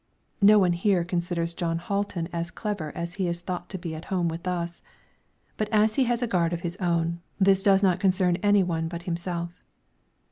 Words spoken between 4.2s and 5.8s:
with us; but